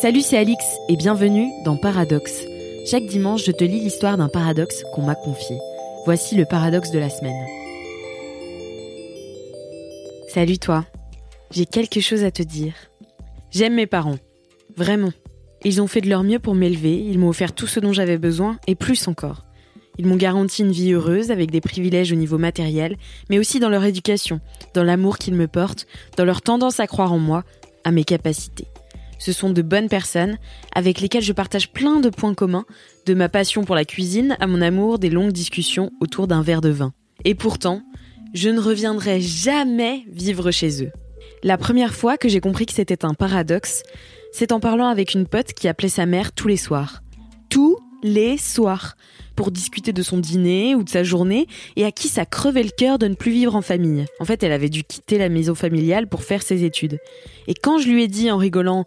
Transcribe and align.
Salut, 0.00 0.20
c'est 0.20 0.36
Alix 0.36 0.62
et 0.90 0.96
bienvenue 0.96 1.50
dans 1.64 1.78
Paradoxe. 1.78 2.44
Chaque 2.84 3.06
dimanche, 3.06 3.46
je 3.46 3.50
te 3.50 3.64
lis 3.64 3.80
l'histoire 3.80 4.18
d'un 4.18 4.28
paradoxe 4.28 4.84
qu'on 4.92 5.00
m'a 5.00 5.14
confié. 5.14 5.56
Voici 6.04 6.36
le 6.36 6.44
paradoxe 6.44 6.90
de 6.90 6.98
la 6.98 7.08
semaine. 7.08 7.46
Salut 10.28 10.58
toi, 10.58 10.84
j'ai 11.50 11.64
quelque 11.64 12.00
chose 12.00 12.24
à 12.24 12.30
te 12.30 12.42
dire. 12.42 12.74
J'aime 13.50 13.74
mes 13.74 13.86
parents, 13.86 14.18
vraiment. 14.76 15.12
Ils 15.64 15.80
ont 15.80 15.86
fait 15.86 16.02
de 16.02 16.10
leur 16.10 16.24
mieux 16.24 16.40
pour 16.40 16.54
m'élever, 16.54 16.98
ils 16.98 17.18
m'ont 17.18 17.30
offert 17.30 17.54
tout 17.54 17.66
ce 17.66 17.80
dont 17.80 17.94
j'avais 17.94 18.18
besoin 18.18 18.58
et 18.66 18.74
plus 18.74 19.08
encore. 19.08 19.46
Ils 19.96 20.06
m'ont 20.06 20.16
garanti 20.16 20.60
une 20.60 20.72
vie 20.72 20.92
heureuse 20.92 21.30
avec 21.30 21.50
des 21.50 21.62
privilèges 21.62 22.12
au 22.12 22.16
niveau 22.16 22.36
matériel, 22.36 22.98
mais 23.30 23.38
aussi 23.38 23.60
dans 23.60 23.70
leur 23.70 23.84
éducation, 23.84 24.40
dans 24.74 24.84
l'amour 24.84 25.16
qu'ils 25.16 25.36
me 25.36 25.48
portent, 25.48 25.86
dans 26.18 26.26
leur 26.26 26.42
tendance 26.42 26.80
à 26.80 26.86
croire 26.86 27.14
en 27.14 27.18
moi, 27.18 27.44
à 27.82 27.92
mes 27.92 28.04
capacités. 28.04 28.66
Ce 29.18 29.32
sont 29.32 29.50
de 29.50 29.62
bonnes 29.62 29.88
personnes 29.88 30.38
avec 30.74 31.00
lesquelles 31.00 31.22
je 31.22 31.32
partage 31.32 31.72
plein 31.72 32.00
de 32.00 32.10
points 32.10 32.34
communs, 32.34 32.66
de 33.06 33.14
ma 33.14 33.28
passion 33.28 33.64
pour 33.64 33.74
la 33.74 33.84
cuisine 33.84 34.36
à 34.40 34.46
mon 34.46 34.60
amour 34.60 34.98
des 34.98 35.10
longues 35.10 35.32
discussions 35.32 35.90
autour 36.00 36.26
d'un 36.26 36.42
verre 36.42 36.60
de 36.60 36.68
vin. 36.68 36.92
Et 37.24 37.34
pourtant, 37.34 37.82
je 38.34 38.48
ne 38.48 38.60
reviendrai 38.60 39.20
jamais 39.20 40.04
vivre 40.10 40.50
chez 40.50 40.84
eux. 40.84 40.92
La 41.42 41.58
première 41.58 41.94
fois 41.94 42.18
que 42.18 42.28
j'ai 42.28 42.40
compris 42.40 42.66
que 42.66 42.72
c'était 42.72 43.04
un 43.04 43.14
paradoxe, 43.14 43.82
c'est 44.32 44.52
en 44.52 44.60
parlant 44.60 44.88
avec 44.88 45.14
une 45.14 45.26
pote 45.26 45.52
qui 45.52 45.68
appelait 45.68 45.88
sa 45.88 46.06
mère 46.06 46.32
tous 46.32 46.48
les 46.48 46.56
soirs. 46.56 47.02
Les 48.02 48.36
soirs 48.36 48.96
pour 49.36 49.50
discuter 49.50 49.92
de 49.92 50.02
son 50.02 50.18
dîner 50.18 50.74
ou 50.74 50.82
de 50.82 50.88
sa 50.88 51.04
journée 51.04 51.46
et 51.76 51.84
à 51.84 51.92
qui 51.92 52.08
ça 52.08 52.26
crevait 52.26 52.62
le 52.62 52.70
cœur 52.70 52.98
de 52.98 53.06
ne 53.06 53.14
plus 53.14 53.30
vivre 53.30 53.54
en 53.54 53.62
famille. 53.62 54.06
En 54.18 54.24
fait, 54.24 54.42
elle 54.42 54.52
avait 54.52 54.68
dû 54.68 54.82
quitter 54.82 55.18
la 55.18 55.28
maison 55.28 55.54
familiale 55.54 56.08
pour 56.08 56.22
faire 56.22 56.42
ses 56.42 56.64
études. 56.64 56.98
Et 57.46 57.54
quand 57.54 57.78
je 57.78 57.88
lui 57.88 58.02
ai 58.02 58.08
dit 58.08 58.30
en 58.30 58.38
rigolant 58.38 58.84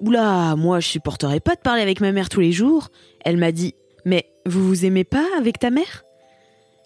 Oula, 0.00 0.56
moi 0.56 0.80
je 0.80 0.88
supporterais 0.88 1.40
pas 1.40 1.54
de 1.54 1.60
parler 1.60 1.80
avec 1.80 2.00
ma 2.00 2.12
mère 2.12 2.28
tous 2.28 2.40
les 2.40 2.52
jours, 2.52 2.88
elle 3.24 3.38
m'a 3.38 3.52
dit 3.52 3.74
Mais 4.04 4.26
vous 4.44 4.66
vous 4.66 4.84
aimez 4.84 5.04
pas 5.04 5.24
avec 5.38 5.58
ta 5.58 5.70
mère? 5.70 6.04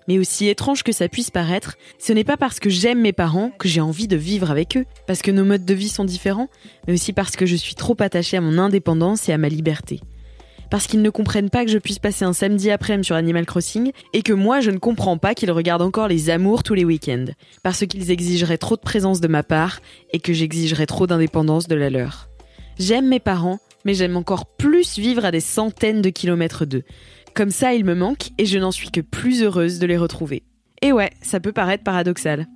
Mais 0.06 0.18
aussi 0.18 0.48
étrange 0.48 0.82
que 0.82 0.92
ça 0.92 1.08
puisse 1.08 1.30
paraître, 1.30 1.76
ce 1.98 2.12
n'est 2.12 2.24
pas 2.24 2.36
parce 2.36 2.60
que 2.60 2.70
j'aime 2.70 3.00
mes 3.00 3.12
parents 3.12 3.50
que 3.58 3.68
j'ai 3.68 3.80
envie 3.80 4.08
de 4.08 4.16
vivre 4.16 4.50
avec 4.50 4.76
eux, 4.76 4.84
parce 5.06 5.22
que 5.22 5.30
nos 5.30 5.44
modes 5.44 5.64
de 5.64 5.74
vie 5.74 5.88
sont 5.88 6.04
différents, 6.04 6.48
mais 6.86 6.94
aussi 6.94 7.12
parce 7.12 7.36
que 7.36 7.46
je 7.46 7.56
suis 7.56 7.74
trop 7.74 7.96
attachée 8.00 8.36
à 8.36 8.40
mon 8.40 8.58
indépendance 8.58 9.28
et 9.28 9.32
à 9.32 9.38
ma 9.38 9.48
liberté 9.48 10.00
parce 10.70 10.86
qu'ils 10.86 11.02
ne 11.02 11.10
comprennent 11.10 11.50
pas 11.50 11.64
que 11.64 11.70
je 11.70 11.78
puisse 11.78 11.98
passer 11.98 12.24
un 12.24 12.32
samedi 12.32 12.70
après-midi 12.70 13.06
sur 13.06 13.16
Animal 13.16 13.46
Crossing, 13.46 13.92
et 14.12 14.22
que 14.22 14.32
moi 14.32 14.60
je 14.60 14.70
ne 14.70 14.78
comprends 14.78 15.18
pas 15.18 15.34
qu'ils 15.34 15.50
regardent 15.50 15.82
encore 15.82 16.08
les 16.08 16.30
amours 16.30 16.62
tous 16.62 16.74
les 16.74 16.84
week-ends, 16.84 17.26
parce 17.62 17.84
qu'ils 17.86 18.10
exigeraient 18.10 18.58
trop 18.58 18.76
de 18.76 18.80
présence 18.80 19.20
de 19.20 19.28
ma 19.28 19.42
part, 19.42 19.80
et 20.12 20.20
que 20.20 20.32
j'exigerais 20.32 20.86
trop 20.86 21.06
d'indépendance 21.06 21.68
de 21.68 21.74
la 21.74 21.90
leur. 21.90 22.28
J'aime 22.78 23.08
mes 23.08 23.20
parents, 23.20 23.58
mais 23.84 23.94
j'aime 23.94 24.16
encore 24.16 24.46
plus 24.46 24.98
vivre 24.98 25.24
à 25.24 25.30
des 25.30 25.40
centaines 25.40 26.02
de 26.02 26.10
kilomètres 26.10 26.64
d'eux. 26.64 26.84
Comme 27.34 27.50
ça, 27.50 27.74
ils 27.74 27.84
me 27.84 27.94
manquent, 27.94 28.30
et 28.38 28.46
je 28.46 28.58
n'en 28.58 28.72
suis 28.72 28.90
que 28.90 29.00
plus 29.00 29.42
heureuse 29.42 29.78
de 29.78 29.86
les 29.86 29.96
retrouver. 29.96 30.42
Et 30.82 30.92
ouais, 30.92 31.10
ça 31.20 31.40
peut 31.40 31.52
paraître 31.52 31.84
paradoxal. 31.84 32.46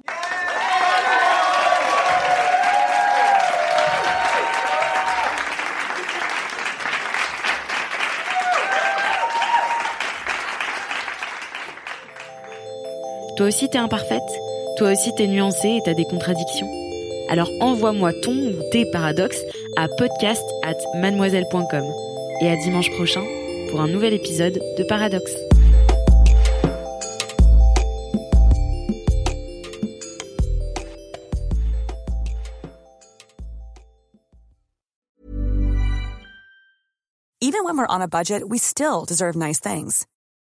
Toi 13.37 13.47
aussi 13.47 13.69
t'es 13.69 13.79
imparfaite 13.79 14.23
Toi 14.77 14.93
aussi 14.93 15.13
t'es 15.17 15.27
nuancée 15.27 15.69
et 15.69 15.83
t'as 15.85 15.95
des 15.95 16.05
contradictions 16.05 16.69
Alors 17.29 17.51
envoie-moi 17.61 18.13
ton 18.23 18.33
ou 18.33 18.71
tes 18.71 18.85
paradoxes 18.93 19.43
à 19.77 19.89
podcast 19.89 20.45
at 20.63 20.77
mademoiselle.com. 21.01 21.85
Et 22.43 22.49
à 22.49 22.57
dimanche 22.57 22.91
prochain 22.93 23.25
pour 23.71 23.81
un 23.81 23.89
nouvel 23.89 24.15
épisode 24.15 24.61
de 24.79 24.85
Paradoxe. 24.85 25.35
Even 37.41 37.65
when 37.65 37.77
we're 37.77 37.87
on 37.89 38.01
a 38.01 38.09
budget, 38.09 38.49
we 38.49 38.59
still 38.59 39.05
deserve 39.05 39.37
nice 39.37 39.61
things. 39.61 40.07